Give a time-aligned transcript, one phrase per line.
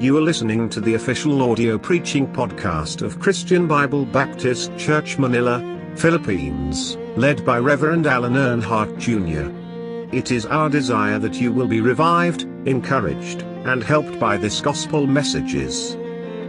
[0.00, 5.60] You are listening to the official audio preaching podcast of Christian Bible Baptist Church Manila,
[5.96, 9.50] Philippines, led by Reverend Alan Earnhardt Jr.
[10.16, 15.04] It is our desire that you will be revived, encouraged, and helped by this gospel
[15.04, 15.96] messages.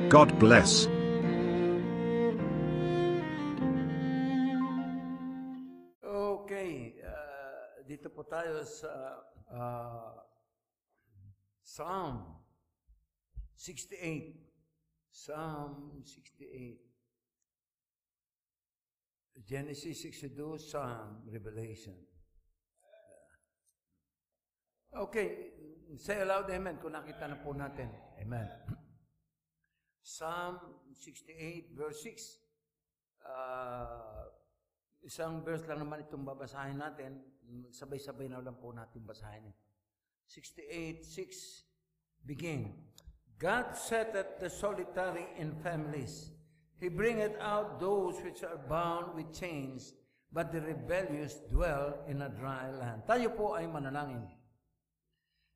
[0.09, 0.87] God bless.
[13.59, 14.39] 68.
[15.11, 16.79] Psalm 68.
[19.43, 21.95] Genesis 62, Psalm, Revelation.
[24.89, 25.51] Okay,
[25.97, 27.91] say aloud amen kung nakita na po natin.
[28.23, 28.47] Amen.
[30.07, 30.59] Psalm
[30.95, 32.39] 68, verse 6.
[33.27, 34.23] Uh,
[35.03, 37.21] isang verse lang naman itong babasahin natin.
[37.69, 39.51] Sabay-sabay na lang po natin basahin.
[40.25, 42.88] 68, 6, begin.
[43.39, 46.35] God setteth the solitary in families.
[46.75, 49.95] He bringeth out those which are bound with chains,
[50.27, 53.07] but the rebellious dwell in a dry land.
[53.07, 54.27] Tayo po ay manalangin.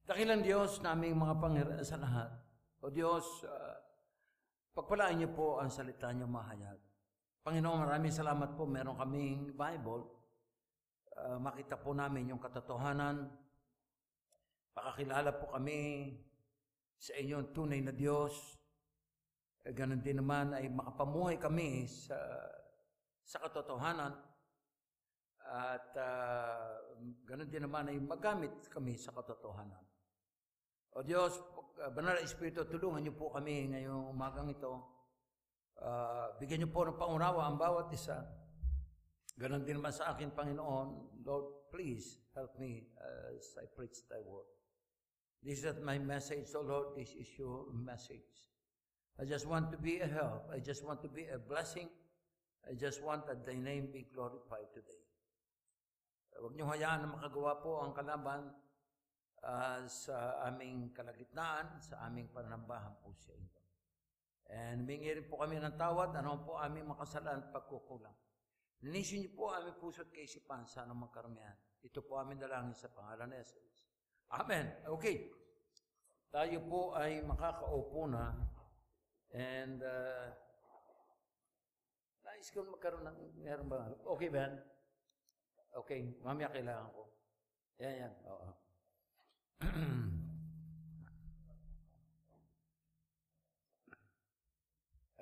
[0.07, 2.31] Dakilang Diyos naming mga Panginoon sa lahat.
[2.79, 3.75] O Diyos, uh,
[4.71, 6.79] pagpalaan niyo po ang salita niyo mahayag.
[7.43, 8.63] Panginoon, maraming salamat po.
[8.63, 10.07] Meron kaming Bible.
[11.19, 13.27] Uh, makita po namin yung katotohanan.
[14.71, 16.11] Pakakilala po kami
[16.97, 18.57] sa inyong tunay na Diyos.
[19.63, 22.17] E ganun din naman ay makapamuhay kami sa,
[23.23, 24.11] sa katotohanan.
[25.43, 26.71] At uh,
[27.27, 29.83] ganun din naman ay magamit kami sa katotohanan.
[30.95, 31.39] O Diyos,
[31.83, 34.83] uh, Banal Espiritu, tulungan niyo po kami ngayong umagang ito.
[35.83, 38.23] Uh, bigyan niyo po ng pangunawa ang bawat isa.
[39.35, 41.19] Ganon din naman sa akin, Panginoon.
[41.25, 42.85] Lord, please help me
[43.35, 44.45] as I preach Thy word.
[45.43, 48.47] This is not my message, so Lord, this is your message.
[49.19, 50.47] I just want to be a help.
[50.47, 51.91] I just want to be a blessing.
[52.63, 55.03] I just want that Thy name be glorified today.
[56.39, 58.55] Huwag niyo hayaan na makagawa po ang kalaban
[59.43, 63.61] uh, sa aming kalagitnaan, sa aming panambahan po sa inyo.
[64.47, 68.15] And humingi po kami ng tawad, ano po aming makasalaan at pagkukulang.
[68.83, 71.55] Linisin niyo po aming puso't kaisipan sa anong magkaramihan.
[71.83, 73.92] Ito po aming dalangin sa pangalan ni Jesus.
[74.33, 74.65] Amen.
[74.97, 75.29] Okay.
[76.33, 78.33] Tayo po ay makakaupo na
[79.29, 80.33] and uh,
[82.25, 83.93] nais ko magkaroon ng meron ba?
[84.17, 84.57] Okay ba yan?
[85.85, 86.17] Okay.
[86.25, 87.13] Mamaya kailangan ko.
[87.77, 88.13] Yan, yan.
[88.25, 88.49] Oo.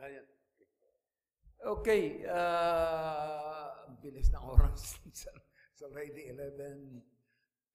[0.02, 0.26] Ayan.
[1.62, 3.70] Okay, uh,
[4.02, 4.98] bilis ng oras.
[5.14, 5.30] so,
[5.86, 6.34] already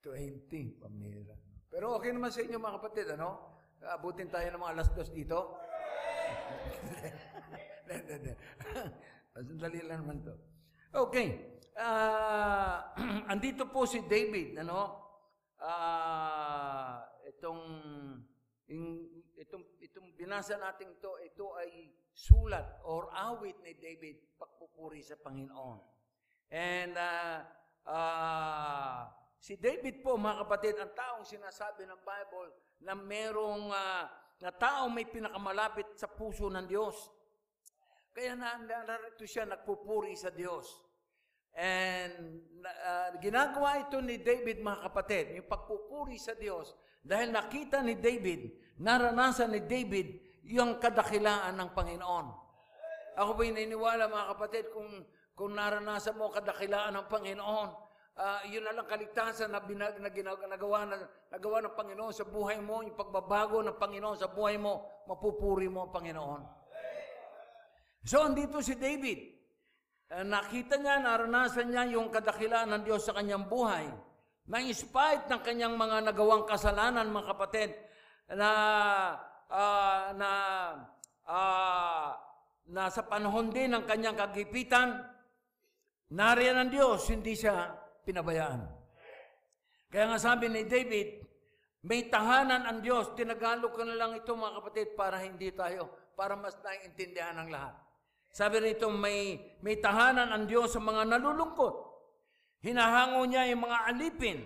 [0.07, 1.35] 11.20, pamira.
[1.67, 3.59] Pero okay naman sa inyo mga kapatid, ano?
[3.83, 5.59] Abutin tayo ng mga alas dos dito.
[9.47, 10.35] Sandali lang naman to.
[10.97, 11.61] Okay.
[11.77, 12.81] Uh,
[13.33, 15.05] andito po si David, ano?
[15.57, 17.63] Uh, itong
[18.69, 25.21] in, itong itong binasa natin ito, ito ay sulat or awit ni David pagpupuri sa
[25.21, 25.81] Panginoon.
[26.49, 27.45] And uh,
[27.85, 29.01] uh,
[29.41, 32.51] si David po mga kapatid, ang taong sinasabi ng Bible
[32.83, 34.05] na merong uh,
[34.37, 36.97] na taong may pinakamalapit sa puso ng Diyos.
[38.13, 40.69] Kaya na, narito siya nagpupuri sa Diyos.
[41.57, 47.97] And uh, ginagawa ito ni David, mga kapatid, yung pagpupuri sa Diyos, dahil nakita ni
[47.97, 52.27] David, naranasan ni David yung kadakilaan ng Panginoon.
[53.17, 55.01] Ako po naniniwala, mga kapatid, kung,
[55.33, 57.69] kung naranasan mo kadakilaan ng Panginoon,
[58.17, 60.97] uh, yun na lang kaligtasan na, binag, na ginagawa, na,
[61.31, 65.87] nagawa ng Panginoon sa buhay mo, yung pagbabago ng Panginoon sa buhay mo, mapupuri mo
[65.87, 66.43] ang Panginoon.
[68.07, 69.37] So, andito si David.
[70.09, 73.87] Uh, nakita niya, naranasan niya yung kadakilaan ng Diyos sa kanyang buhay.
[74.47, 77.71] Na in spite ng kanyang mga nagawang kasalanan, mga kapatid,
[78.31, 78.51] na
[79.51, 80.31] uh, na
[81.27, 82.11] uh,
[82.71, 85.03] na sa panahon din ng kanyang kagipitan,
[86.15, 88.63] nariyan ang Diyos, hindi siya pinabayaan.
[89.91, 91.27] Kaya nga sabi ni David,
[91.87, 93.11] may tahanan ang Diyos.
[93.19, 97.75] Tinagalog ko na lang ito mga kapatid para hindi tayo, para mas naiintindihan ng lahat.
[98.31, 101.75] Sabi rito, may, may tahanan ang Diyos sa mga nalulungkot.
[102.61, 104.39] Hinahango niya yung mga alipin.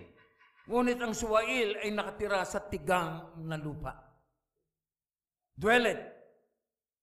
[0.69, 3.97] Ngunit ang suwail ay nakatira sa tigang na lupa.
[5.57, 6.01] Dwell it.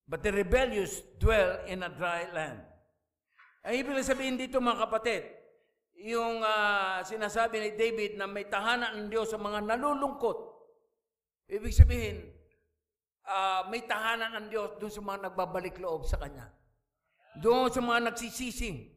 [0.09, 2.65] But the rebellious dwell in a dry land.
[3.69, 5.38] Ang ibig sabihin dito mga kapatid,
[5.99, 10.39] yung uh, sinasabi ni David na may tahanan ng Diyos sa mga nalulungkot.
[11.49, 12.17] Ibig sabihin,
[13.25, 16.49] ah, may tahanan ang Diyos doon sa mga nagbabalik loob sa Kanya.
[17.41, 18.89] Doon sa mga nagsisisi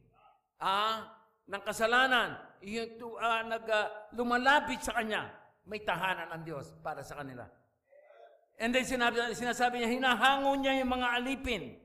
[0.60, 1.16] ah,
[1.48, 5.32] ng kasalanan, yung tu- ah, nag, ah, lumalapit sa Kanya,
[5.64, 7.46] may tahanan ang Diyos para sa kanila.
[8.60, 11.80] And then sinabi, sinasabi niya, hinahango niya yung mga alipin.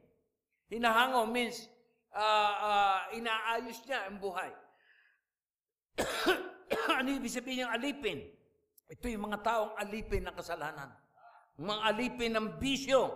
[0.68, 1.64] Hinahango means,
[2.12, 4.52] ah, ah, inaayos niya ang buhay.
[7.00, 8.20] ano ibig sabihin ng alipin?
[8.88, 10.90] Ito yung mga taong alipin ng kasalanan.
[11.58, 13.12] Mga alipin ng bisyo.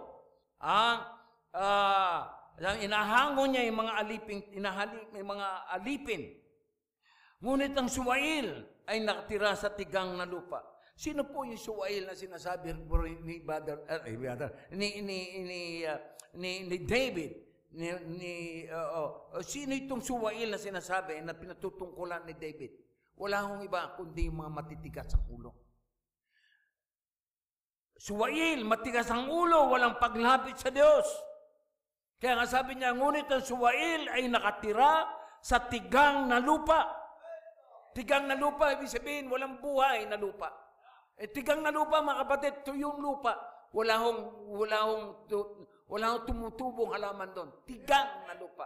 [0.60, 1.16] Ah,
[1.56, 6.22] ah, inahango niya yung mga alipin, inahali, may mga alipin.
[7.42, 10.62] Ngunit ang suwail ay nakatira sa tigang na lupa.
[10.94, 12.78] Sino po yung suwail na sinasabi
[13.26, 15.98] ni Brother, eh, brother ni, ni, ni, uh,
[16.38, 17.51] ni, ni David?
[17.72, 17.88] Ni,
[18.20, 18.34] ni,
[18.68, 22.76] uh, uh, sino itong suwail na sinasabi na pinatutungkulan ni David?
[23.16, 25.52] Wala hong iba kundi yung mga matitigas ang ulo.
[27.96, 31.06] Suwail, matigas ang ulo, walang paglapit sa Diyos.
[32.18, 35.06] Kaya nga sabi niya, ngunit ang suwail ay nakatira
[35.42, 36.86] sa tigang na lupa.
[37.94, 40.50] Tigang na lupa, ibig sabihin, walang buhay na lupa.
[41.14, 43.38] Eh, tigang na lupa, mga kapatid, ito yung lupa.
[43.70, 44.20] Wala hong,
[44.50, 45.06] wala hong,
[45.92, 47.52] wala hong tumutubong halaman doon.
[47.68, 48.64] Tigang na lupa.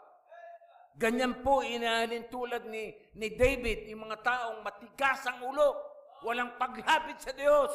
[0.94, 5.74] Ganyan po inahalin tulad ni, ni David, yung mga taong matigas ang ulo,
[6.22, 7.74] walang paglapit sa Diyos.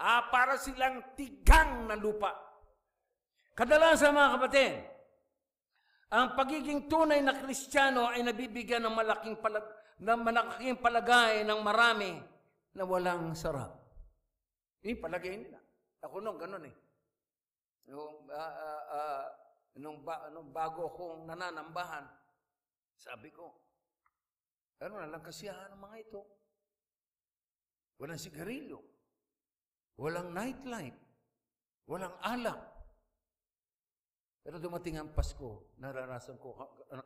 [0.00, 2.34] Ah, para silang tigang na lupa.
[3.54, 4.72] Kadalasan mga kapatid,
[6.10, 12.18] ang pagiging tunay na Kristiyano ay nabibigyan ng malaking palag ng malaking palagay ng marami
[12.74, 13.78] na walang sarap.
[14.82, 15.62] Yung palagay nila.
[16.02, 16.74] Ako nung ganun eh.
[17.88, 19.26] Nung, uh, uh, uh,
[19.76, 22.08] nung, ba, nung bago akong nananambahan,
[22.96, 23.52] sabi ko,
[24.80, 26.20] ano na lang kasiyahan ng mga ito?
[28.00, 28.80] Walang sigarilyo.
[30.00, 30.98] Walang nightlife.
[31.86, 32.60] Walang alak.
[34.44, 36.52] Pero dumating ang Pasko, naranasan ko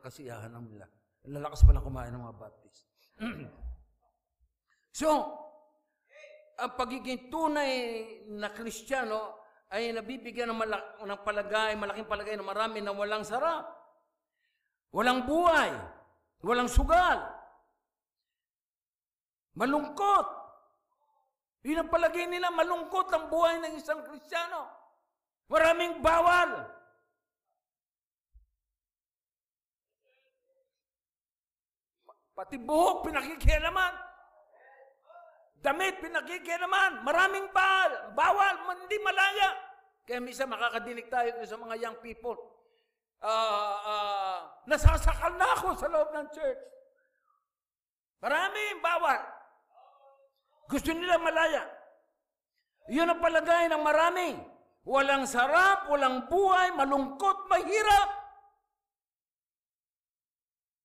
[0.02, 0.86] kasiyahan ng nila.
[1.28, 2.82] Lalakas pa lang kumain ng mga Baptist.
[5.00, 5.10] so,
[6.58, 7.72] ang pagiging tunay
[8.34, 13.68] na Kristiyano ay nabibigyan ng, malak- ng palagay, malaking palagay na marami na walang sarap.
[14.88, 15.76] Walang buhay.
[16.40, 17.20] Walang sugal.
[19.52, 20.26] Malungkot.
[21.68, 24.64] Yun ang palagay nila, malungkot ang buhay ng isang Kristiyano.
[25.52, 26.64] Maraming bawal.
[32.32, 34.07] Pati buhok, pinakikialaman.
[35.58, 37.02] Damit, pinakikialaman.
[37.02, 38.14] Maraming bawal.
[38.14, 39.48] Bawal, hindi malaya.
[40.06, 42.38] Kaya minsan makakadinig tayo sa mga young people.
[43.18, 44.38] Uh, uh,
[44.70, 46.62] nasasakal na ako sa loob ng church.
[48.22, 49.20] Maraming bawal.
[50.70, 51.66] Gusto nila malaya.
[52.88, 54.38] Yun ang palagay ng marami.
[54.88, 58.10] Walang sarap, walang buhay, malungkot, mahirap.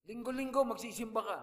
[0.03, 1.39] Linggo-linggo magsisimba ka.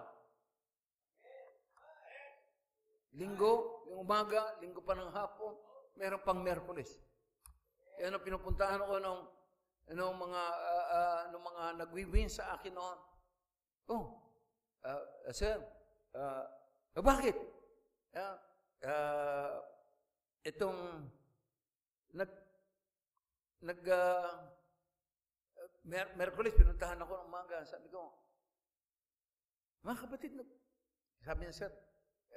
[3.19, 5.59] Linggo, yung umaga, linggo pa ng hapon,
[5.99, 6.95] meron pang Merkulis.
[7.99, 9.27] Yan ang pinupuntahan ko nung,
[9.93, 12.99] nung mga, uh, uh, nung mga nagwi-win sa akin noon.
[13.91, 14.23] Oh,
[14.87, 15.03] uh,
[15.35, 15.59] sir,
[16.15, 16.47] uh,
[17.03, 17.35] bakit?
[18.15, 18.39] Uh,
[18.87, 19.59] uh,
[20.46, 21.11] itong,
[22.15, 22.31] nag,
[23.67, 24.31] nag, uh,
[25.81, 27.65] Mer Merkulis, pinuntahan ako ng umaga.
[27.65, 28.13] Sabi ko,
[29.81, 30.37] mga kapatid,
[31.25, 31.73] sabi niya, sir,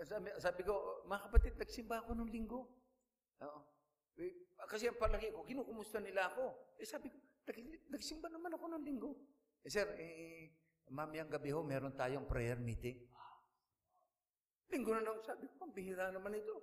[0.01, 2.65] sabi, sabi ko, mga kapatid, nagsimba ako nung linggo.
[3.45, 3.61] Oo.
[4.65, 6.73] Kasi ang palagi ko, kinukumusta nila ako.
[6.81, 7.17] Eh sabi ko,
[7.93, 9.13] nagsimba naman ako nung linggo.
[9.61, 10.49] Eh sir, eh,
[10.89, 13.05] mamayang gabi ho, meron tayong prayer meeting.
[14.73, 16.57] Linggo na lang, sabi ko, bihira naman ito.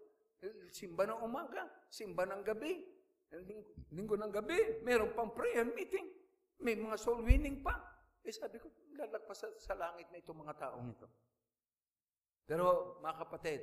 [0.73, 2.83] Simba ng umaga, simba ng gabi.
[3.31, 6.11] Linggo, linggo ng gabi, meron pang prayer meeting.
[6.59, 7.79] May mga soul winning pa.
[8.27, 8.69] Eh sabi ko,
[8.99, 11.09] lalagpas sa, sa langit na itong mga taong ito.
[12.51, 13.63] Pero mga kapatid,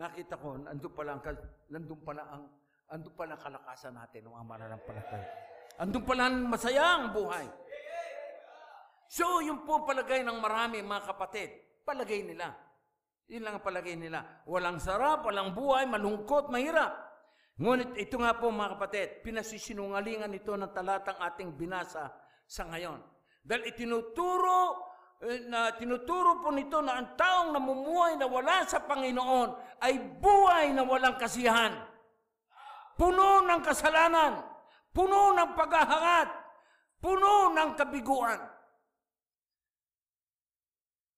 [0.00, 1.22] nakita ko, nandun pala ang,
[1.68, 2.48] nandun pala ang,
[2.88, 5.28] andun pala ang kalakasan natin ng mga mananampalataya.
[5.84, 7.44] Andun pala ang masayang buhay.
[9.12, 11.52] So, yung po palagay ng marami, mga kapatid,
[11.84, 12.56] palagay nila.
[13.28, 14.24] Yun lang ang palagay nila.
[14.48, 16.96] Walang sarap, walang buhay, malungkot, mahirap.
[17.60, 22.08] Ngunit ito nga po mga kapatid, pinasisinungalingan ito ng talatang ating binasa
[22.48, 23.04] sa ngayon.
[23.44, 24.93] Dahil itinuturo
[25.48, 30.84] na tinuturo po nito na ang taong namumuhay na wala sa Panginoon ay buhay na
[30.84, 31.72] walang kasiyahan.
[32.94, 34.44] Puno ng kasalanan,
[34.92, 36.28] puno ng paghahangad,
[37.00, 38.40] puno ng kabiguan.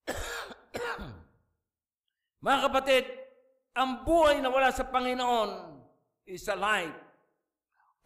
[2.46, 3.04] Mga kapatid,
[3.76, 5.82] ang buhay na wala sa Panginoon
[6.30, 6.94] is a life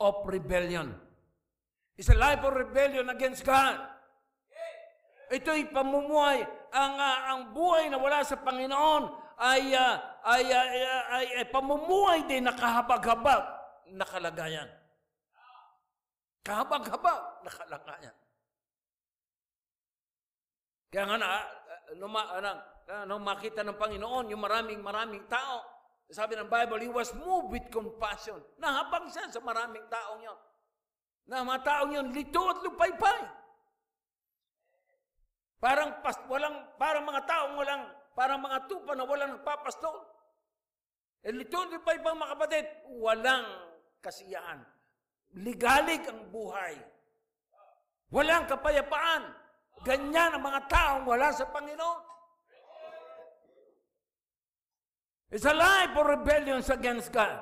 [0.01, 0.97] of rebellion.
[2.01, 4.00] It's a life of rebellion against God.
[5.31, 6.43] Ito'y pamumuhay.
[6.75, 9.95] Ang, uh, ang buhay na wala sa Panginoon ay, uh,
[10.27, 13.43] ay, uh, ay, ay, ay pamumuhay din na kahabag-habag
[13.95, 14.67] na kalagayan.
[16.43, 18.17] Kahabag-habag na kalagayan.
[20.91, 21.29] Kaya nga na,
[21.95, 22.59] nung, nung,
[23.07, 25.63] nung makita ng Panginoon, yung maraming maraming tao,
[26.11, 28.43] sabi ng Bible, He was moved with compassion.
[28.59, 30.39] Nahabang siya sa maraming taong yon.
[31.31, 33.40] Na mga taong yon, lito at lupaypay.
[35.61, 37.85] Parang pas, walang, parang mga taong walang,
[38.17, 40.09] parang mga tupa na walang nagpapastol.
[41.21, 43.45] E lito at lupaypay mga kapatid, walang
[44.01, 44.65] kasiyahan.
[45.37, 46.81] Ligalig ang buhay.
[48.09, 49.37] Walang kapayapaan.
[49.85, 52.01] Ganyan ang mga taong wala sa Panginoon.
[55.31, 57.39] It's a life of rebellion against God.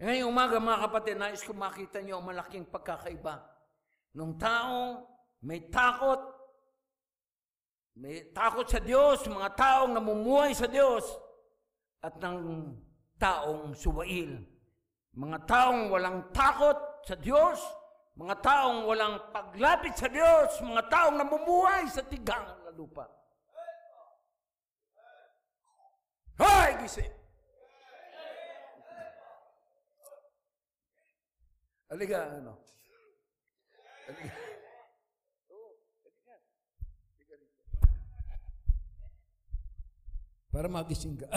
[0.00, 3.44] Ngayong umaga mga kapatid, nais ko makita niyo ang malaking pagkakaiba.
[4.16, 5.04] Nung taong
[5.44, 6.35] may takot,
[7.96, 11.02] may takot sa Diyos, mga taong namumuhay sa Diyos,
[12.04, 12.76] at ng
[13.16, 14.36] taong suwail.
[15.16, 16.76] Mga taong walang takot
[17.08, 17.56] sa Diyos,
[18.20, 23.08] mga taong walang paglapit sa Diyos, mga taong namumuhay sa tigang na lupa.
[26.36, 27.16] Hoy, gising!
[31.88, 32.60] Aliga, ano?
[34.04, 34.45] Aliga.
[40.56, 41.28] Para magising ka.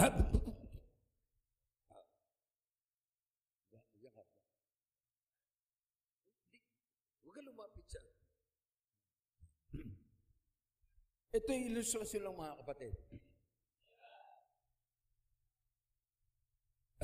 [7.20, 8.00] Huwag ka lumapit siya.
[11.36, 12.96] Ito yung ilustrasyon lang mga kapatid.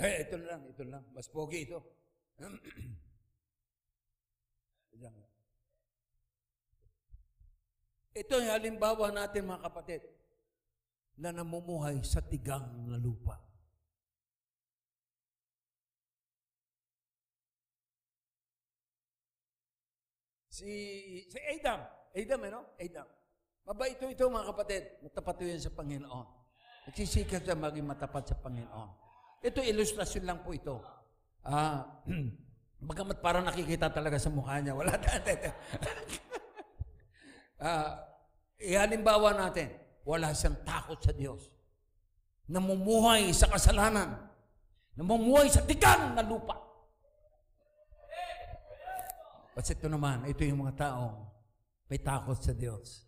[0.01, 1.05] Eh, ito lang, ito lang.
[1.13, 1.85] Mas pogi ito.
[8.17, 10.01] ito yung halimbawa natin mga kapatid
[11.17, 13.41] na namumuhay sa tigang na lupa.
[20.57, 20.73] Si,
[21.29, 21.85] si Adam.
[22.17, 22.61] Adam, ano?
[22.81, 23.09] Adam.
[23.69, 24.83] Mabait ito ito mga kapatid.
[25.05, 26.27] Matapat sa Panginoon.
[26.89, 28.91] Nagsisikap siya maging matapat sa Panginoon.
[29.45, 30.81] Ito, ilustrasyon lang po ito.
[31.45, 32.01] Ah,
[32.89, 34.73] bagamat parang nakikita talaga sa mukha niya.
[34.73, 35.33] Wala dati.
[37.61, 38.01] ah,
[38.57, 41.51] ihalimbawa natin, wala siyang takot sa Diyos.
[42.47, 44.15] Namumuhay sa kasalanan.
[44.95, 46.55] Namumuhay sa tigang na lupa.
[49.59, 51.27] Kasi ito naman, ito yung mga taong
[51.91, 53.03] may takot sa Diyos.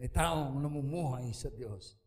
[0.00, 2.00] May taong namumuhay sa Diyos.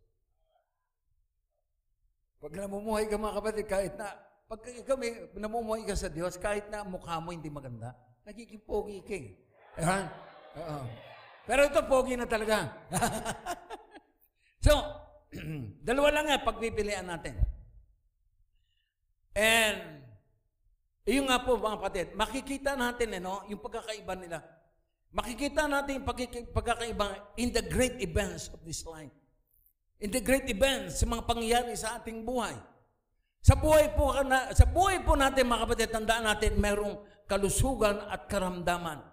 [2.41, 4.09] Pag namumuhay ka mga kapatid, kahit na,
[4.49, 4.59] pag
[4.97, 7.93] may namumuhay ka sa Diyos, kahit na mukha mo hindi maganda,
[8.25, 9.29] nagiging pogi ka eh.
[9.77, 10.05] Uh,
[10.59, 10.85] uh,
[11.43, 12.71] pero ito, pogi na talaga.
[14.63, 14.73] so,
[15.87, 17.35] dalawa lang nga pagpipilian natin.
[19.35, 20.03] And,
[21.03, 24.39] yung nga po mga kapatid, makikita natin eh, no, yung pagkakaiba nila.
[25.13, 26.07] Makikita natin yung
[26.55, 29.11] pagkakaiba in the great events of this life.
[29.99, 32.55] In the great events, sa mga pangyayari sa ating buhay.
[33.43, 38.31] Sa buhay po, na, sa buhay po natin mga kapatid, tandaan natin, merong kalusugan at
[38.31, 39.03] karamdaman.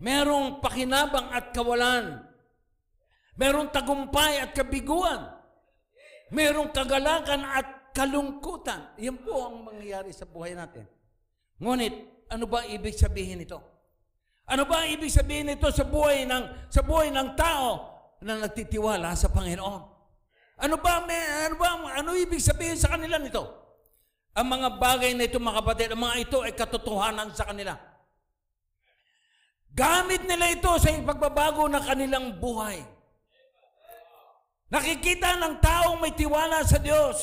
[0.00, 2.31] Merong pakinabang at kawalan.
[3.36, 5.28] Merong tagumpay at kabiguan.
[6.32, 8.96] Merong kagalakan at kalungkutan.
[9.00, 10.88] Yan po ang mangyayari sa buhay natin.
[11.60, 13.60] Ngunit, ano ba ibig sabihin nito?
[14.48, 17.68] Ano ba ibig sabihin nito sa buhay ng sa buhay ng tao
[18.24, 19.82] na nagtitiwala sa Panginoon?
[20.62, 23.44] Ano ba may, ano ba ano ibig sabihin sa kanila nito?
[24.32, 27.76] Ang mga bagay na ito mga kapatid, ang mga ito ay katotohanan sa kanila.
[29.72, 32.80] Gamit nila ito sa pagbabago ng kanilang buhay.
[34.72, 37.20] Nakikita ng taong may tiwala sa Diyos.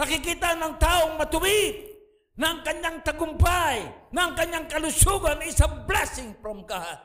[0.00, 1.92] Nakikita ng taong matuwid
[2.40, 6.98] ng kanyang tagumpay, ng kanyang kalusugan is a blessing from God.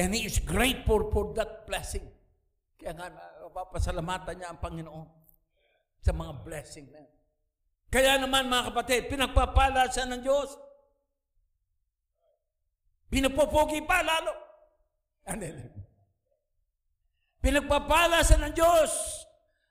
[0.00, 2.08] And He is grateful for that blessing.
[2.80, 3.12] Kaya nga,
[3.52, 5.08] papasalamatan niya ang Panginoon
[6.00, 7.04] sa mga blessing na
[7.92, 10.56] Kaya naman mga kapatid, pinagpapala siya ng Diyos.
[13.12, 14.32] Pinapopogi pa lalo.
[17.42, 18.92] Pinagpapala siya ng Diyos.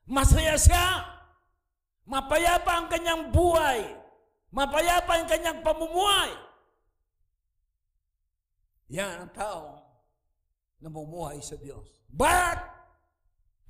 [0.04, 1.08] Masaya siya.
[2.04, 3.88] Mapayapa ang kanyang buhay.
[4.52, 6.36] Mapayapa ang kanyang pamumuhay.
[8.92, 9.80] Yan ang tao
[10.84, 11.88] namumuhay sa Diyos.
[12.12, 12.60] But,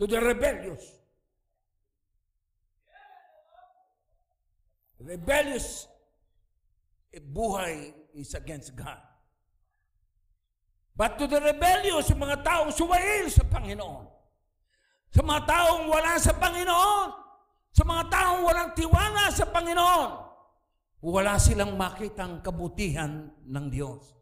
[0.02, 0.82] to the rebellious,
[4.98, 5.86] rebellious
[7.14, 9.11] eh, buhay is against God.
[10.92, 14.06] But to the rebellious, sa mga taong suwail sa Panginoon,
[15.12, 17.08] sa mga taong wala sa Panginoon,
[17.72, 20.10] sa mga taong walang tiwala sa Panginoon,
[21.02, 24.14] wala silang makitang kabutihan ng Diyos.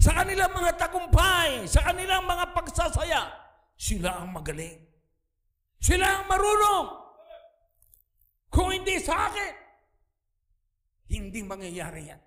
[0.00, 3.28] Sa kanilang mga tagumpay, sa kanilang mga pagsasaya,
[3.76, 4.80] sila ang magaling.
[5.80, 6.86] Sila ang marunong.
[8.52, 9.52] Kung hindi sa akin,
[11.10, 12.22] hindi mangyayari yan.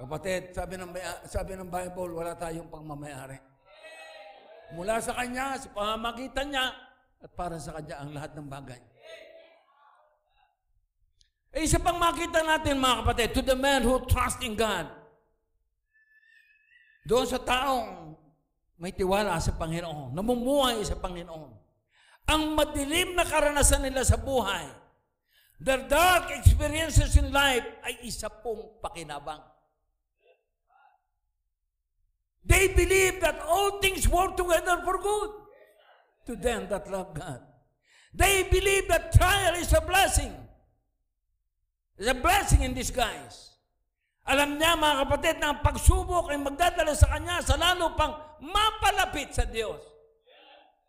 [0.00, 0.96] Kapatid, sabi ng,
[1.28, 3.36] sabi ng Bible, wala tayong pangmamayari.
[4.72, 6.72] Mula sa Kanya, sa pamamagitan niya,
[7.20, 8.80] at para sa Kanya ang lahat ng bagay.
[11.52, 14.88] Eh, isa pang makita natin mga kapatid, to the man who trusts in God.
[17.04, 18.16] Doon sa taong
[18.80, 21.52] may tiwala sa Panginoon, namumuhay sa Panginoon.
[22.24, 24.64] Ang madilim na karanasan nila sa buhay,
[25.60, 29.59] their dark experiences in life ay isa pong pakinabang.
[32.44, 35.30] They believe that all things work together for good
[36.26, 37.40] to them that love God.
[38.14, 40.32] They believe that trial is a blessing.
[42.00, 43.54] It's a blessing in disguise.
[44.24, 49.36] Alam niya mga kapatid na ang pagsubok ay magdadala sa kanya sa lalo pang mapalapit
[49.36, 49.80] sa Diyos.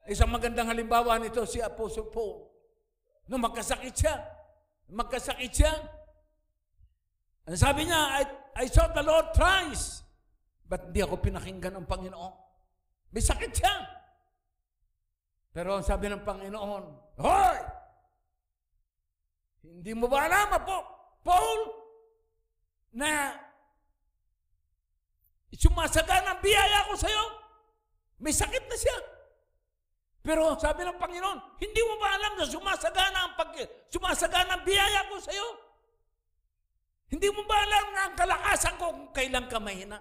[0.08, 2.48] Isang magandang halimbawa nito si Apostle Paul.
[3.30, 4.18] Nung magkasakit siya,
[4.92, 5.74] magkasakit siya,
[7.48, 8.24] ang sabi niya, I,
[8.62, 10.06] I saw the Lord thrice.
[10.72, 12.34] Ba't hindi ako pinakinggan ng Panginoon?
[13.12, 13.76] May sakit siya.
[15.52, 16.84] Pero sabi ng Panginoon,
[17.20, 17.60] Hoy!
[19.68, 20.78] Hindi mo ba alam, po,
[21.28, 21.60] Paul,
[22.96, 23.36] na
[25.52, 27.24] sumasaga ng biyaya ko sa'yo?
[28.24, 28.98] May sakit na siya.
[30.22, 33.58] Pero sabi ng Panginoon, hindi mo ba alam na sumasagana ang pag
[33.90, 35.50] sumasagana ang biyaya ko sa iyo?
[37.10, 39.98] Hindi mo ba alam na ang kalakasan ko kung kailan ka mahina?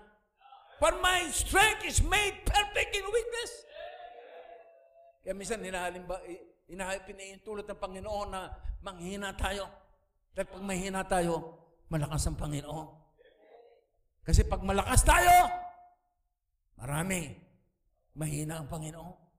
[0.80, 3.52] For my strength is made perfect in weakness.
[5.20, 6.16] Kaya minsan hinahalin ba,
[6.72, 8.48] inahalin pinahintulot ng Panginoon na
[8.80, 9.68] manghina tayo.
[10.32, 11.60] Dahil pag mahina tayo,
[11.92, 12.86] malakas ang Panginoon.
[14.24, 15.52] Kasi pag malakas tayo,
[16.80, 17.28] marami,
[18.16, 19.29] mahina ang Panginoon.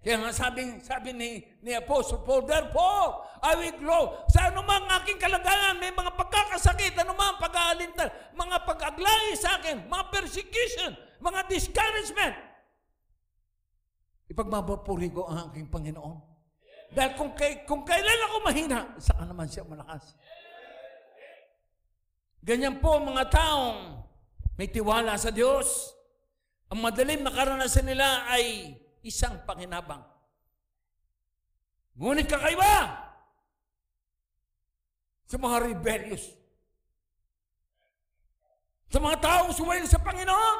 [0.00, 4.02] Kaya nga sabi, sabi ni, ni Apostle Paul, Therefore, I will grow.
[4.32, 10.96] Sa anumang aking kalagayan, may mga pagkakasakit, anumang pag-aalintan, mga pag-aglay sa akin, mga persecution,
[11.20, 12.32] mga discouragement.
[14.32, 16.16] Ipagmamapuri ko ang aking Panginoon.
[16.96, 20.16] Dahil kung, kay, kung kailan ako mahina, saan naman siya malakas.
[22.40, 24.00] Ganyan po mga taong
[24.56, 25.92] may tiwala sa Diyos.
[26.72, 30.02] Ang madalim na karanasan nila ay isang panginabang.
[32.00, 32.74] Ngunit kakaiba
[35.28, 36.24] sa mga rebellious.
[38.90, 40.58] Sa mga taong suwail sa Panginoon.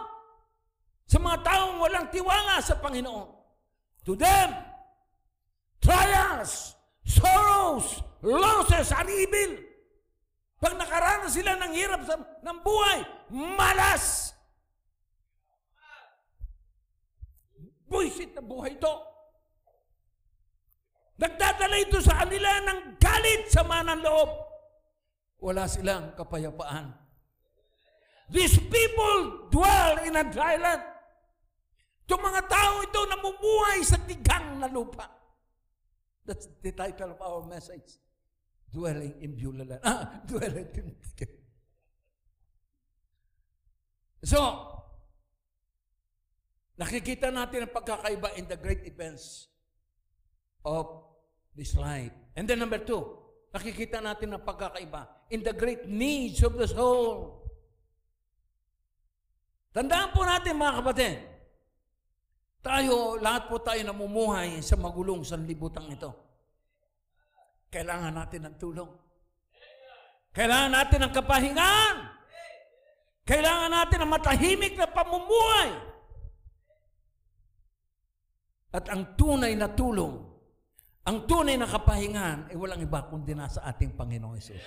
[1.11, 3.29] Sa mga taong walang tiwala sa Panginoon.
[4.07, 4.55] To them,
[5.83, 9.53] trials, sorrows, losses, and evil.
[10.61, 13.01] Pag nakaranas sila ng hirap sa, ng buhay,
[13.33, 14.37] malas,
[17.91, 18.95] Buisit na buhay ito.
[21.19, 24.31] Nagdadala ito sa kanila ng galit sa manang loob.
[25.43, 26.95] Wala silang kapayapaan.
[28.31, 30.87] These people dwell in a dry land.
[32.07, 35.11] Itong mga tao ito namumuhay sa tigang na lupa.
[36.25, 37.99] That's the title of our message.
[38.71, 39.83] Dwelling in Beulah land.
[39.83, 40.95] Ah, dwelling in
[44.23, 44.39] So,
[46.81, 49.53] Nakikita natin ang pagkakaiba in the great events
[50.65, 51.05] of
[51.53, 52.09] this life.
[52.33, 53.05] And then number two,
[53.53, 57.45] nakikita natin ang pagkakaiba in the great needs of the soul.
[59.77, 61.21] Tandaan po natin mga kapatid,
[62.65, 66.17] tayo, lahat po tayo namumuhay sa magulong sanlibutan ito.
[67.69, 68.89] Kailangan natin ng tulong.
[70.33, 71.95] Kailangan natin ng kapahingan.
[73.29, 75.90] Kailangan natin ng matahimik na pamumuhay.
[78.71, 80.31] At ang tunay na tulong,
[81.03, 84.63] ang tunay na kapahingan ay walang iba kundi nasa ating Panginoong Yesus.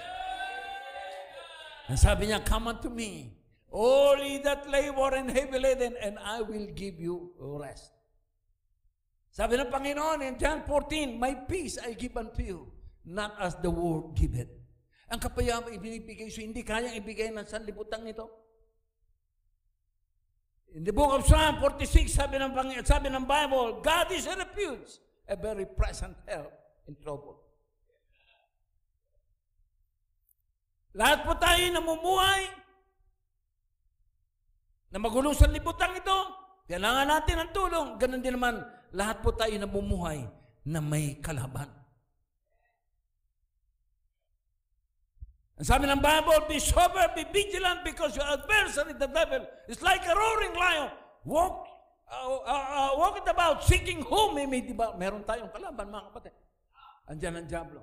[1.88, 3.32] Ang sabi niya, Come unto me,
[3.72, 7.96] all ye that labor and heavy laden, and I will give you rest.
[9.32, 12.70] Sabi ng Panginoon in John 14, My peace I give unto you,
[13.08, 14.52] not as the world giveth.
[15.08, 18.43] Ang kapayapaan ibinibigay so hindi kayang ibigay ng sanlibutan nito.
[20.74, 22.50] In the book of Psalm 46, sabi ng,
[22.82, 24.98] sabi ng Bible, God is a refuge,
[25.30, 26.50] a very present help
[26.90, 27.38] in trouble.
[30.98, 32.50] Lahat po tayo namumuhay
[34.90, 36.20] na magulo sa libutan ito.
[36.66, 37.88] Kailangan natin ng tulong.
[38.02, 38.62] Ganon din naman,
[38.94, 40.26] lahat po tayo namumuhay
[40.66, 41.70] na may kalaban.
[45.54, 50.02] Ang sabi ng Bible, be sober, be vigilant because your adversary, the devil, is like
[50.02, 50.90] a roaring lion.
[51.30, 51.70] Walk,
[52.10, 54.98] uh, uh, uh, walking about, seeking whom he may devour.
[54.98, 56.34] Meron tayong kalaban, mga kapatid.
[57.06, 57.82] Andiyan ang Diablo.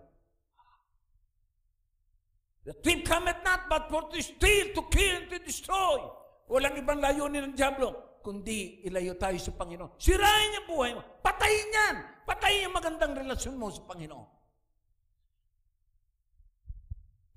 [2.67, 6.03] The thief cometh not but for to steal, to kill, and to destroy.
[6.51, 9.95] Walang ibang layunin ng Diablo, kundi ilayo tayo sa Panginoon.
[9.95, 11.03] Sirain niya buhay mo.
[11.23, 11.97] Patayin yan.
[12.27, 14.40] Patayin yung magandang relasyon mo sa Panginoon.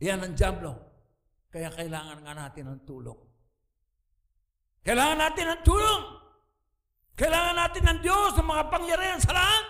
[0.02, 0.72] Yan ang Diablo.
[1.54, 3.20] Kaya kailangan nga natin ng tulong.
[4.82, 6.02] Kailangan natin ng tulong.
[7.14, 9.66] Kailangan natin ng Diyos ng mga pangyarihan sa lahat.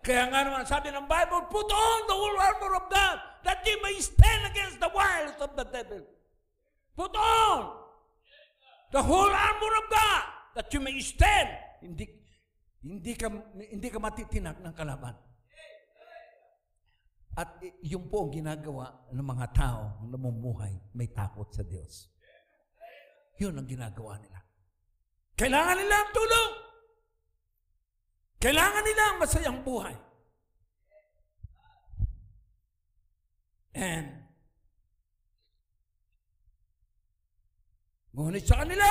[0.00, 3.74] Kaya nga naman, sabi ng Bible, put on the whole armor of God that ye
[3.82, 6.00] may stand against the wiles of the devil.
[6.94, 7.74] Put on
[8.94, 10.24] the whole armor of God
[10.56, 11.50] that you may stand.
[11.82, 12.06] Hindi,
[12.86, 15.25] hindi ka, hindi ka matitinag ng kalaban.
[17.36, 22.08] At yung po ang ginagawa ng mga tao na namumuhay, may takot sa Diyos.
[23.36, 24.40] Yun ang ginagawa nila.
[25.36, 26.52] Kailangan nila ang tulong.
[28.40, 29.96] Kailangan nila ang masayang buhay.
[33.76, 34.08] And
[38.16, 38.88] ngunit sa kanila,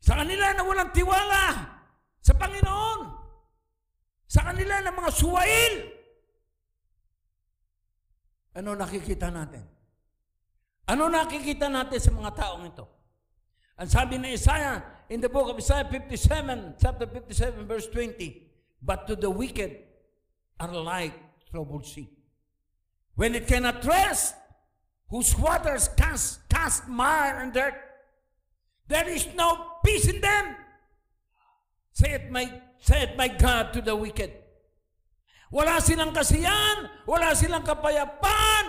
[0.00, 1.73] sa kanila na walang tiwala
[2.24, 3.00] sa Panginoon,
[4.24, 5.74] sa kanila na mga suwail,
[8.56, 9.60] ano nakikita natin?
[10.88, 12.88] Ano nakikita natin sa mga taong ito?
[13.76, 14.80] Ang sabi ni Isaiah
[15.12, 19.84] in the book of Isaiah 57, chapter 57, verse 20, But to the wicked
[20.60, 21.12] are like
[21.50, 22.08] troubled sea.
[23.16, 24.32] When it cannot rest,
[25.12, 27.74] whose waters cast, cast mire and dirt,
[28.88, 30.63] there is no peace in them.
[31.94, 32.42] Saith my,
[32.82, 34.34] saith my God to the wicked.
[35.54, 38.66] Wala silang kasiyan, wala silang kapayapaan,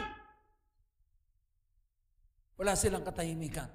[2.61, 3.65] wala silang katahimikan.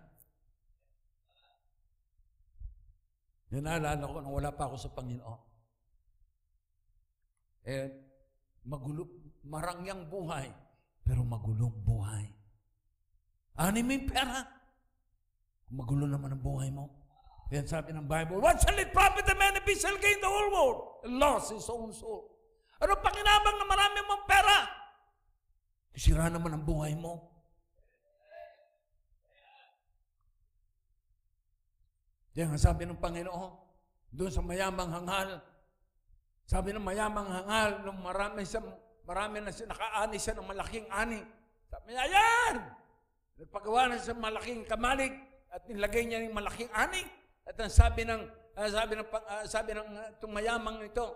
[3.51, 5.41] Yan naalala ko nung wala pa ako sa Panginoon.
[7.67, 7.91] Eh,
[8.63, 9.11] magulo,
[9.43, 10.47] marangyang buhay,
[11.03, 12.31] pero magulong buhay.
[13.59, 14.47] Ani may pera.
[15.75, 17.00] Magulo naman ang buhay mo.
[17.51, 20.31] Yan sabi ng Bible, What shall it profit a man if he shall gain the
[20.31, 20.79] whole world
[21.11, 22.31] lost his own soul?
[22.79, 24.59] Ano pakinabang na marami mong pera?
[25.91, 27.27] Sira naman ang buhay mo.
[32.39, 33.53] Yan ang sabi ng Panginoon,
[34.15, 35.43] doon sa mayamang hangal.
[36.47, 38.63] Sabi ng mayamang hangal, nung marami, sa,
[39.03, 41.21] marami na siya, nakaani siya ng malaking ani.
[41.67, 42.55] Sabi niya, ayan!
[43.43, 45.15] Nagpagawa na siya ng malaking kamalig
[45.51, 47.03] at nilagay niya ng malaking ani.
[47.51, 48.23] At ang sabi ng,
[48.55, 51.07] uh, sabi ng, uh, sabi ng uh, itong mayamang ito,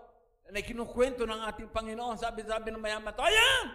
[0.51, 3.65] na kinukwento ng ating Panginoon, sabi, sabi ng mayaman ito, ayan!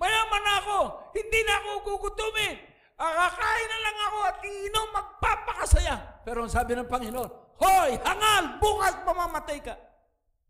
[0.00, 0.78] Mayaman na ako!
[1.12, 2.56] Hindi na ako gugutumin!
[2.96, 5.96] Akakain na lang ako at iinom, magpapakasaya.
[6.24, 9.76] Pero ang sabi ng Panginoon, Hoy, hangal, bukas mamamatay ka.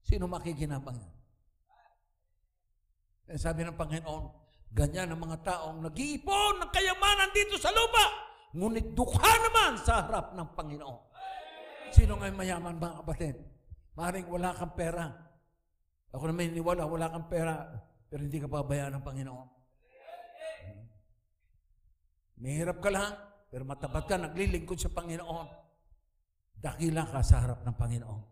[0.02, 1.14] Sino makikinabang yan?
[3.34, 4.24] Eh, sabi ng Panginoon,
[4.70, 8.06] ganyan ang mga taong nag-iipon ng kayamanan dito sa lupa,
[8.54, 10.98] ngunit dukha naman sa harap ng Panginoon.
[11.94, 13.36] Sino nga mayaman mga kapatid?
[13.96, 15.06] Maring wala kang pera.
[16.12, 17.66] Ako naman iniwala, wala kang pera,
[18.08, 19.48] pero hindi ka pabayaan ng Panginoon.
[22.36, 23.12] Mahirap ka lang,
[23.48, 25.48] pero matapat ka, naglilingkod sa Panginoon.
[26.60, 28.22] Dakila ka sa harap ng Panginoon.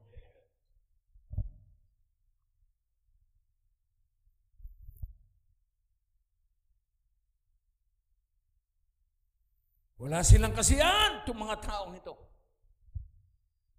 [10.05, 12.34] Wala silang kasiyan, itong mga taong ito.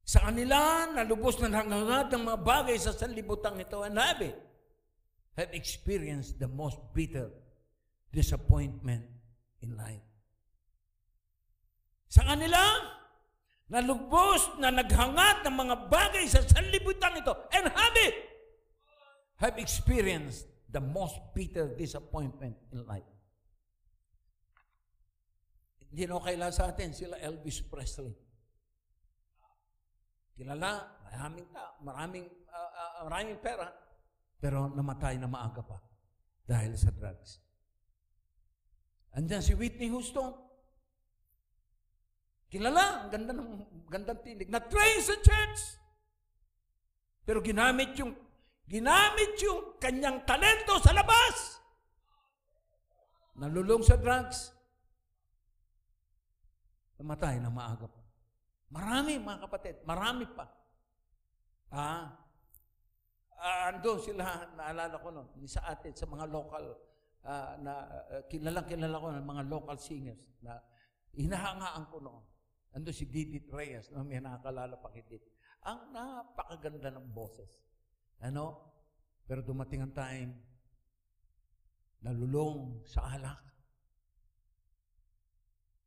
[0.05, 4.37] Sa kanila, nalubos na hangangad ng mga bagay sa sanlibutan ito have it,
[5.33, 7.33] have experienced the most bitter
[8.13, 9.01] disappointment
[9.65, 10.05] in life.
[12.05, 12.61] Sa kanila,
[13.65, 18.15] nalubos na naghangad ng mga bagay sa sanlibutan ito and have it,
[19.41, 23.09] have experienced the most bitter disappointment in life.
[25.89, 28.24] Hindi na kaila sa atin sila Elvis Presley.
[30.35, 33.71] Kilala, maraming ta, maraming, uh, uh, maraming pera,
[34.35, 35.79] pero namatay na maaga pa
[36.43, 37.39] dahil sa drugs.
[39.15, 40.35] Andiyan si Whitney Houston.
[42.51, 43.51] Kilala, ang ganda ng
[43.87, 44.51] gandang tinig.
[44.51, 45.79] Na-train sa church.
[47.25, 48.13] Pero ginamit yung
[48.69, 51.63] ginamit yung kanyang talento sa labas.
[53.39, 54.51] Nalulong sa drugs.
[57.01, 58.04] Namatay na maaga pa.
[58.75, 59.75] Marami, mga kapatid.
[59.87, 60.51] Marami pa.
[61.71, 62.11] Ah,
[63.39, 66.75] ah ando sila, naalala ko noon, sa atin, sa mga local,
[67.23, 67.73] ah, na
[68.11, 70.59] uh, kilalang kilala ko ng mga local singers na
[71.15, 72.23] hinahangaan ko noon.
[72.75, 74.03] Ando si Didit Reyes, no?
[74.03, 75.07] may nakakalala pa kay.
[75.63, 77.63] Ang napakaganda ng boses.
[78.19, 78.75] Ano?
[79.23, 80.31] Pero dumating ang time,
[82.03, 83.39] nalulong sa alak.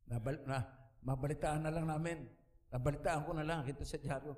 [0.09, 0.64] Nabal, na,
[1.05, 2.38] mabalitaan na lang namin.
[2.69, 4.37] Nabalitaan ko na lang, kita sa dyaryo.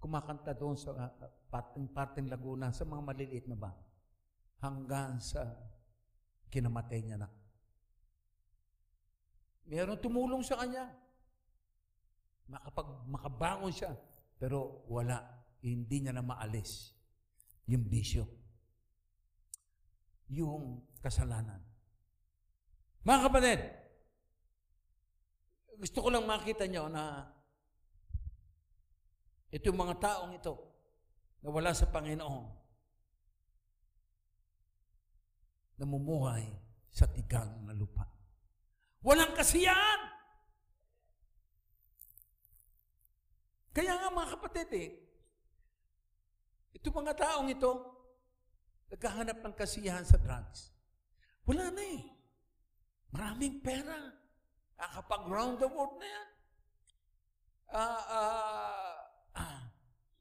[0.00, 0.92] Kumakanta doon sa
[1.52, 3.70] parting, parting Laguna, sa mga maliliit na ba.
[4.64, 5.44] Hanggang sa
[6.48, 7.28] kinamatay niya na.
[9.68, 10.90] Meron tumulong sa kanya.
[12.48, 13.92] Makapag, makabangon siya.
[14.40, 15.22] Pero wala.
[15.62, 16.90] Hindi niya na maalis
[17.70, 18.26] yung bisyo.
[20.32, 21.62] Yung kasalanan.
[23.06, 23.60] Mga kapatid,
[25.78, 27.26] gusto ko lang makita nyo na
[29.52, 30.56] itong mga taong ito
[31.44, 32.62] na wala sa Panginoon
[35.76, 36.46] namumuhay
[36.88, 38.06] sa tigang na lupa.
[39.02, 40.00] Walang kasiyahan!
[43.72, 44.90] Kaya nga mga kapatid eh,
[46.76, 47.72] ito mga taong ito,
[48.92, 50.70] naghahanap ng kasiyahan sa drugs.
[51.48, 52.04] Wala na eh.
[53.10, 54.12] Maraming pera.
[54.76, 56.28] Nakapag round the world na yan.
[57.72, 58.91] Uh, uh, uh,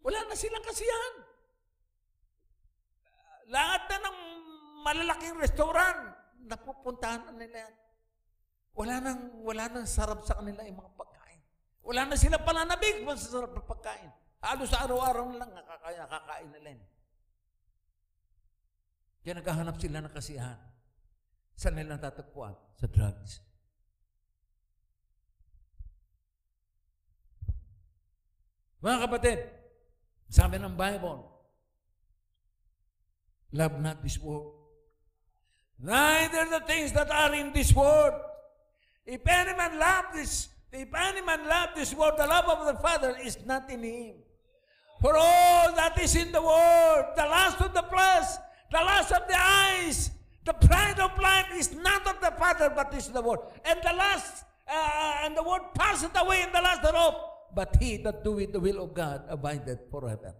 [0.01, 1.15] wala na silang kasiyahan.
[3.51, 4.17] Lahat na ng
[4.81, 5.99] malalaking restaurant,
[6.45, 7.75] napupuntahan na nila yan.
[8.71, 11.41] Wala nang, wala nang sarap sa kanila yung mga pagkain.
[11.83, 14.11] Wala na sila pananabig, masasarap na pagkain.
[14.41, 16.89] Halos araw-araw na lang nakakaya, kakain nila yun.
[19.21, 20.59] Kaya naghahanap sila ng kasiyahan.
[21.53, 22.57] Saan nila natatagpuan?
[22.81, 23.43] Sa drugs.
[28.81, 29.39] Mga kapatid,
[30.31, 31.27] sabi ng Bible,
[33.51, 34.55] love not this world.
[35.75, 38.15] Neither the things that are in this world.
[39.03, 42.81] If any man love this If any man love this world, the love of the
[42.81, 44.15] Father is not in him.
[45.01, 48.39] For all that is in the world, the lust of the flesh,
[48.71, 50.11] the lust of the eyes,
[50.45, 53.51] the pride of life is not of the Father, but is the world.
[53.65, 57.15] And the last, uh, and the world passeth away in the last thereof.
[57.51, 60.33] But he that doeth the will of God abideth forever.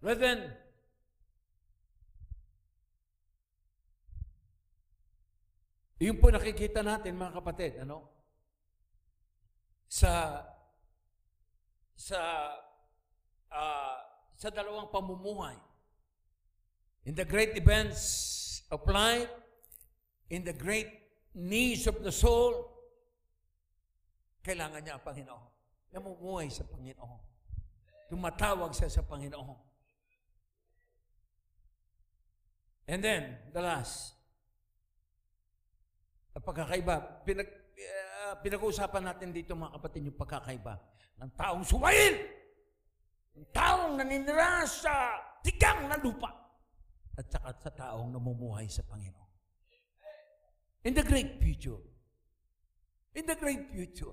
[0.00, 0.52] Brethren,
[6.04, 8.04] Yun po nakikita natin mga kapatid, ano?
[9.88, 10.42] Sa
[11.96, 12.20] sa
[13.48, 13.96] uh,
[14.36, 15.56] sa dalawang pamumuhay.
[17.08, 19.30] In the great events of life,
[20.28, 20.92] in the great
[21.32, 22.73] needs of the soul,
[24.44, 25.48] kailangan niya ang Panginoon.
[25.96, 27.22] Namumuhay sa Panginoon.
[28.12, 29.56] Tumatawag siya sa Panginoon.
[32.84, 34.12] And then, the last,
[36.36, 37.24] pagkakaiba.
[37.24, 40.76] Pinag, uh, pinag-uusapan natin dito mga kapatid yung pagkakaiba
[41.24, 42.14] ng taong suwail.
[43.40, 46.28] Ng taong naninira sa tigang na lupa.
[47.16, 49.30] At saka sa taong namumuhay sa Panginoon.
[50.84, 51.80] In the great future.
[53.16, 54.12] In the great future.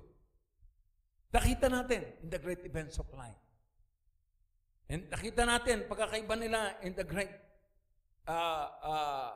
[1.32, 3.40] Nakita natin in the great events of life.
[4.92, 7.32] And nakita natin pagkakaiba nila in the great
[8.28, 9.30] uh, uh,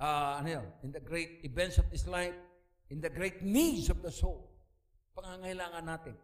[0.00, 2.34] uh, ano yun, in the great events of this life,
[2.90, 4.48] in the great needs of the soul,
[5.12, 6.16] pangangailangan natin,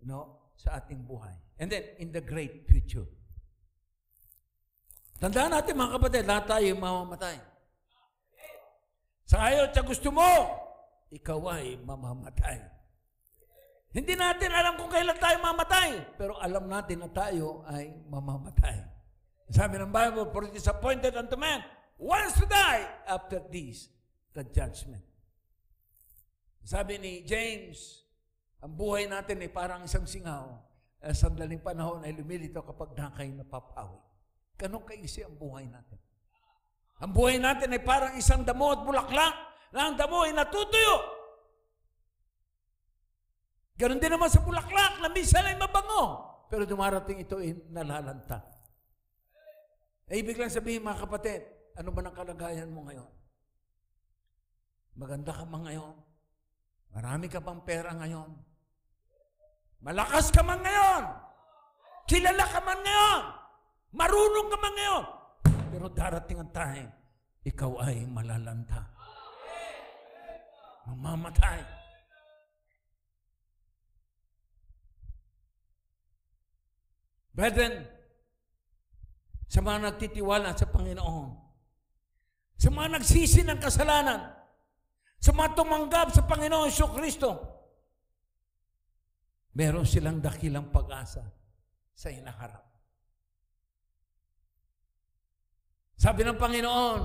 [0.00, 1.34] you know, sa ating buhay.
[1.58, 3.08] And then, in the great future.
[5.16, 7.36] Tandaan natin mga kapatid, lahat tayo mamamatay.
[9.26, 10.28] Sa ayaw at gusto mo,
[11.10, 12.75] ikaw ay mamamatay.
[13.96, 18.84] Hindi natin alam kung kailan tayo mamatay, pero alam natin na tayo ay mamamatay.
[19.48, 21.64] Sabi ng Bible, for it is appointed unto man
[21.96, 23.88] wants to die after this,
[24.36, 25.00] the judgment.
[26.60, 28.04] Sabi ni James,
[28.60, 30.60] ang buhay natin ay parang isang singaw.
[31.00, 33.96] Eh, sandaling panahon ay lumilito kapag nakay napapawi.
[34.60, 36.00] Ganun kaisi ang buhay natin.
[37.00, 39.36] Ang buhay natin ay parang isang damo at bulaklak
[39.72, 41.15] na ang damo ay natutuyo.
[43.76, 46.04] Ganon din naman sa bulaklak na ay mabango.
[46.48, 48.40] Pero dumarating ito ay nalalanta.
[50.08, 51.42] Eh, ibig lang sabihin mga kapatid,
[51.76, 53.10] ano ba ang kalagayan mo ngayon?
[54.96, 55.94] Maganda ka ba ngayon?
[56.96, 58.30] Marami ka bang pera ngayon?
[59.84, 61.04] Malakas ka man ngayon.
[62.08, 63.22] Kilala ka man ngayon.
[63.92, 65.04] Marunong ka man ngayon.
[65.74, 66.88] Pero darating ang time,
[67.44, 68.88] ikaw ay malalanta.
[70.88, 71.85] Mamamatay.
[77.36, 77.84] Brethren,
[79.44, 81.28] sa mga nagtitiwala sa Panginoon,
[82.56, 84.32] sa mga nagsisi ng kasalanan,
[85.20, 87.30] sa mga tumanggap sa Panginoon Iso Kristo,
[89.52, 91.28] meron silang dakilang pag-asa
[91.92, 92.64] sa inaharap.
[96.00, 97.00] Sabi ng Panginoon,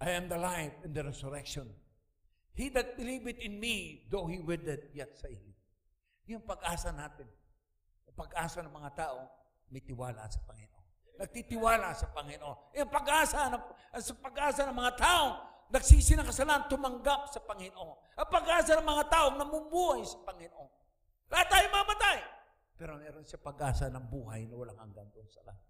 [0.00, 1.70] I am the life and the resurrection.
[2.54, 5.59] He that believeth in me, though he withered, yet he.
[6.30, 7.26] Yung pag-asa natin.
[8.06, 9.26] Yung pag-asa ng mga tao,
[9.66, 10.86] may tiwala sa Panginoon.
[11.18, 12.56] Nagtitiwala sa Panginoon.
[12.78, 13.62] Yung pag-asa ng,
[13.98, 15.26] sa pag-asa ng mga tao,
[15.74, 18.14] nagsisi ng kasalanan, tumanggap sa Panginoon.
[18.14, 20.70] Ang pag-asa ng mga tao, namumuhay sa Panginoon.
[21.34, 22.18] Lahat tayo mamatay.
[22.78, 25.66] Pero meron siya pag-asa ng buhay na walang hanggan doon sa langit.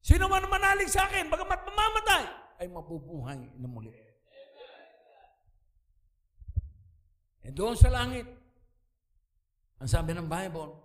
[0.00, 2.24] Sino man manalig sa akin, bagamat mamamatay,
[2.60, 4.09] ay mabubuhay na muli.
[7.44, 8.28] And doon sa langit,
[9.80, 10.76] ang sabi ng Bible,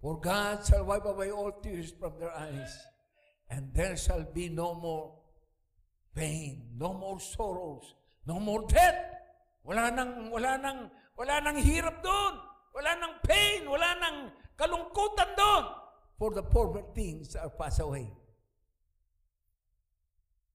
[0.00, 2.72] For God shall wipe away all tears from their eyes,
[3.52, 5.16] and there shall be no more
[6.16, 8.96] pain, no more sorrows, no more death.
[9.64, 12.34] Wala nang, wala nang, wala nang hirap doon.
[12.70, 14.16] Wala nang pain, wala nang
[14.56, 15.64] kalungkutan doon.
[16.16, 18.08] For the former things are passed away.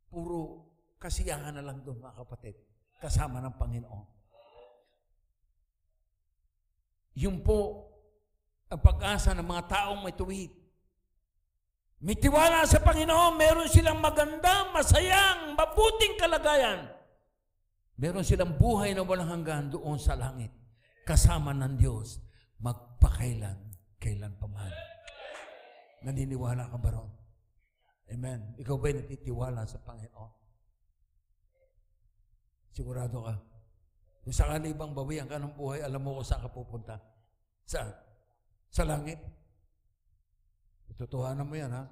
[0.10, 0.70] Puro
[1.02, 2.56] kasiyahan na lang doon, mga kapatid,
[2.98, 4.15] kasama ng Panginoon.
[7.16, 7.88] Yun po
[8.68, 10.52] ang pag-asa ng mga taong may tuwid.
[12.04, 16.92] May tiwala sa Panginoon, meron silang maganda, masayang, mabuting kalagayan.
[17.96, 20.52] Meron silang buhay na walang hanggan doon sa langit.
[21.08, 22.20] Kasama ng Diyos,
[22.60, 23.58] magpakailan,
[23.96, 24.74] kailan pa man.
[26.04, 27.12] Naniniwala ka ba ron?
[28.12, 28.54] Amen.
[28.60, 30.34] Ikaw ba'y natitiwala sa Panginoon?
[32.76, 33.55] Sigurado ka.
[34.26, 36.98] Kung sakali bang bawian ka ng buhay, alam mo kung saan ka pupunta.
[37.62, 37.94] Saan?
[38.74, 39.22] Sa langit.
[40.90, 41.86] Itutuhanan mo yan, ha?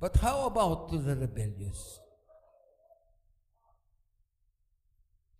[0.00, 2.00] But how about to the rebellious?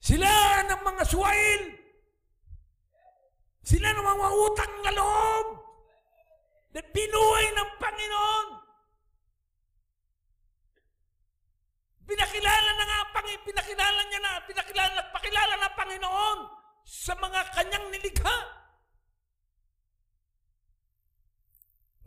[0.05, 0.29] Sila
[0.69, 1.63] ng mga suwail.
[3.65, 5.47] Sila ng mga utang na loob
[6.77, 8.58] na binuhay ng Panginoon.
[12.09, 16.39] Pinakilala na nga, Panginoon, pinakilala niya na, pinakilala, nagpakilala ng Panginoon
[16.89, 18.37] sa mga kanyang nilikha.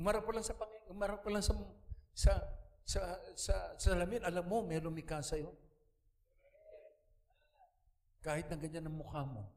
[0.01, 1.53] Umarap ko lang sa Panginoon, umarap ko lang sa
[2.17, 2.33] sa
[2.81, 3.01] sa
[3.37, 5.53] sa salamin, alam mo, may lumikha sa iyo.
[8.25, 9.53] Kahit na ganyan ang mukha mo,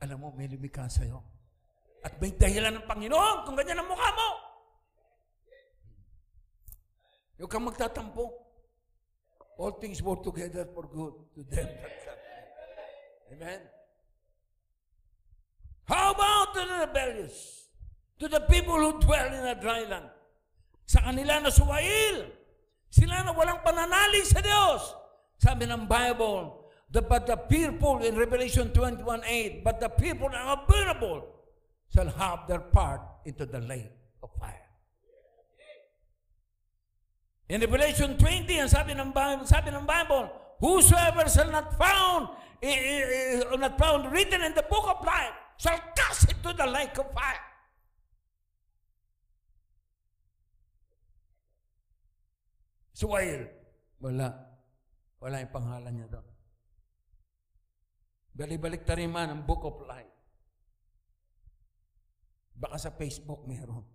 [0.00, 1.20] alam mo, may lumikha sa iyo.
[2.00, 4.28] At may dahilan ng Panginoon kung ganyan ang mukha mo.
[7.36, 8.43] Huwag kang magtatampo.
[9.58, 12.24] All things work together for good to them that love
[13.32, 13.60] Amen?
[15.84, 17.68] How about the rebellious?
[18.18, 20.10] To the people who dwell in a dry land.
[20.86, 22.30] Sa kanila na suwail.
[22.90, 24.94] Sila na walang pananalig sa Diyos.
[25.38, 31.26] Sabi ng Bible, the, but the people in Revelation 21.8, but the people are vulnerable
[31.92, 33.90] shall have their part into the lake
[34.22, 34.63] of fire.
[37.44, 39.12] In Revelation 20, ang sabi ng
[39.44, 40.32] sabi ng Bible,
[40.64, 42.32] whosoever shall not found
[43.60, 47.44] not found written in the book of life shall cast into the lake of fire.
[52.96, 53.44] Suwail.
[54.00, 54.28] Wala.
[55.20, 56.26] Wala yung pangalan niya doon.
[58.34, 60.10] Balibalik tariman ang book of life.
[62.54, 63.93] Baka sa Facebook meron.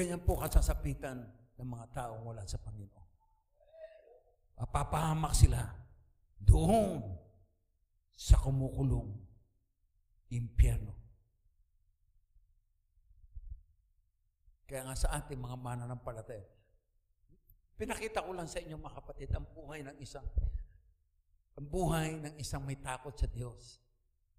[0.00, 1.28] Ganyan po kasasapitan
[1.60, 3.12] ng mga taong wala sa Panginoon.
[4.56, 5.60] Mapapahamak sila
[6.40, 7.04] doon
[8.16, 9.12] sa kumukulong
[10.32, 10.96] impyerno.
[14.64, 16.48] Kaya nga sa ating mga mananampalataya,
[17.76, 20.24] pinakita ko lang sa inyo mga kapatid ang buhay ng isang
[21.60, 23.84] ang buhay ng isang may takot sa Diyos.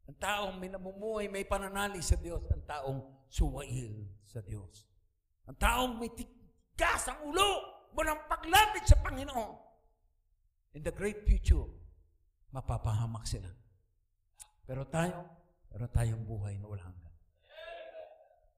[0.10, 2.50] Ang taong may namumuhay, may pananalig sa Diyos.
[2.50, 4.91] Ang taong suwail sa Diyos.
[5.50, 7.50] Ang taong may tigas ang ulo,
[7.96, 9.54] walang paglapit sa Panginoon.
[10.78, 11.66] In the great future,
[12.54, 13.50] mapapahamak sila.
[14.68, 17.16] Pero tayo, Meron tayong buhay na walang hanggan.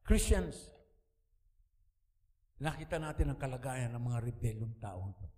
[0.04, 0.74] Christians,
[2.58, 5.30] nakita natin ang kalagayan ng mga rebelyong taong ito.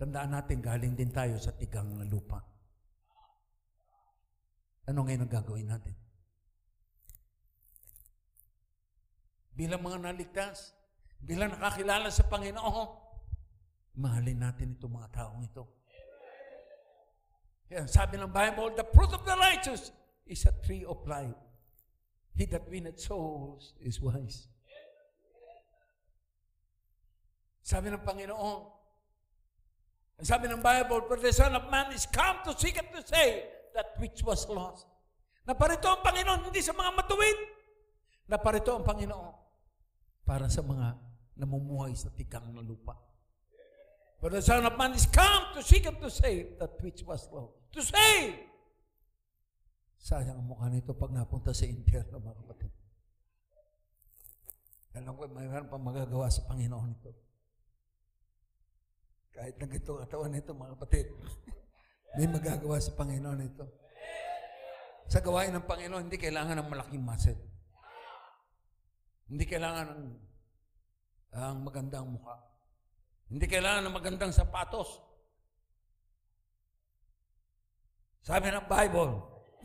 [0.00, 2.40] Tandaan natin, galing din tayo sa tigang na lupa.
[4.88, 5.94] Ano ngayon ang gagawin natin?
[9.56, 10.76] Bilang mga naligtas,
[11.16, 12.86] bilang nakakilala sa Panginoon,
[13.96, 15.64] mahalin natin itong mga taong ito.
[17.72, 19.90] Yan, sabi ng Bible, the fruit of the righteous
[20.28, 21.34] is a tree of life.
[22.36, 24.44] He that winneth souls is wise.
[27.64, 28.60] Sabi ng Panginoon,
[30.20, 33.72] sabi ng Bible, for the Son of Man is come to seek and to save
[33.72, 34.84] that which was lost.
[35.48, 37.38] Naparito ang Panginoon, hindi sa mga matuwid.
[38.28, 39.35] Naparito ang Panginoon
[40.26, 40.98] para sa mga
[41.38, 42.98] namumuhay sa tikang na lupa.
[44.18, 47.30] For the Son of Man is come to seek and to save that which was
[47.30, 47.54] lost.
[47.78, 48.34] To save!
[50.02, 52.72] Sayang ang mukha nito pag napunta sa impyerno, mga kapatid.
[54.96, 57.12] Alam ko, mayroon pa magagawa sa Panginoon ito.
[59.36, 61.06] Kahit na ganito katawan nito, mga kapatid,
[62.16, 63.66] may magagawa sa Panginoon ito.
[65.12, 67.55] Sa gawain ng Panginoon, hindi kailangan ng malaking muscle.
[69.26, 70.02] Hindi kailangan ng
[71.36, 72.36] ang magandang mukha.
[73.28, 74.88] Hindi kailangan ng magandang sapatos.
[78.24, 79.12] Sabi ng Bible,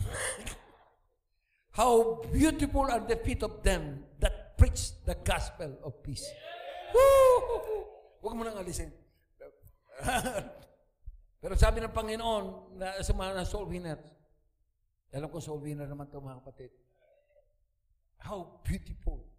[1.80, 6.28] How beautiful are the feet of them that preach the gospel of peace.
[6.92, 7.88] Woo!
[8.20, 8.92] Huwag mo nang alisin.
[11.42, 14.04] Pero sabi ng Panginoon na sa mga soul winners,
[15.16, 16.72] alam ko soul winner naman ito mga kapatid.
[18.22, 19.31] How beautiful.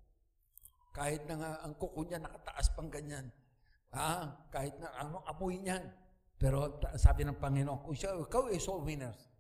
[0.93, 3.33] Kahit na nga ang kuko niya nakataas pang ganyan.
[3.93, 5.85] Ah, kahit na ano amoy niyan.
[6.37, 9.31] Pero sabi ng Panginoon, kung siya, ikaw ay soul winners,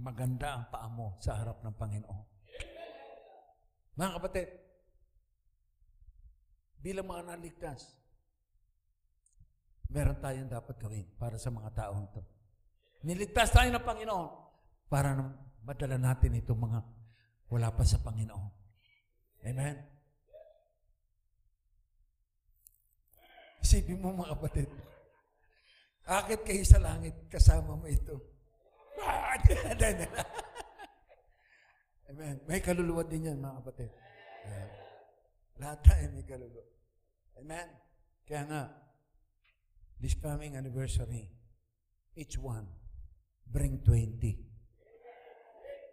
[0.00, 2.24] maganda ang paa mo sa harap ng Panginoon.
[3.96, 4.48] Mga kapatid,
[6.80, 7.96] bilang mga naligtas,
[9.88, 12.22] meron tayong dapat gawin para sa mga taong ito.
[13.06, 14.28] Niligtas tayo ng Panginoon
[14.90, 15.14] para
[15.62, 16.80] madala natin itong mga
[17.52, 18.50] wala pa sa Panginoon.
[19.46, 19.95] Amen?
[23.62, 24.68] Isipin mo mga kapatid,
[26.06, 28.16] akit kayo sa langit, kasama mo ito.
[32.10, 32.36] Amen.
[32.46, 33.90] May kaluluwa din yan, mga kapatid.
[34.46, 34.68] Amen.
[35.56, 36.64] Lahat tayo may kaluluwa.
[37.40, 37.68] Amen.
[38.26, 38.62] Kaya nga,
[40.00, 41.28] this coming anniversary,
[42.16, 42.66] each one,
[43.48, 44.20] bring 20.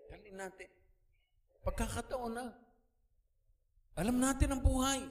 [0.09, 0.69] Dalhin natin.
[1.63, 2.45] Pagkakataon na.
[3.95, 5.05] Alam natin ang buhay.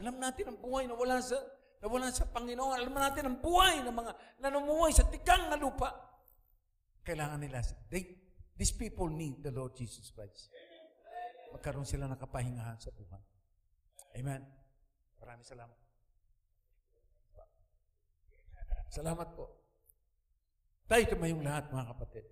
[0.00, 1.36] Alam natin ang buhay na wala sa
[1.80, 2.76] na wala sa Panginoon.
[2.76, 4.12] Alam natin ang buhay ng mga
[4.44, 5.88] nanumuhay sa tikang na lupa.
[7.00, 7.64] Kailangan nila.
[7.88, 8.04] They,
[8.52, 10.52] these people need the Lord Jesus Christ.
[11.56, 13.24] Magkaroon sila ng kapahingahan sa buhay.
[14.20, 14.44] Amen.
[15.24, 15.78] Maraming salamat.
[18.90, 19.46] Salamat po.
[20.90, 22.26] Tayo tumayong lahat, mga kapatid.